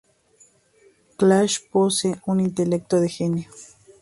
Clash 1.15 1.59
posee 1.71 2.19
un 2.25 2.39
intelecto 2.39 2.99
de 2.99 3.07
genio. 3.07 3.51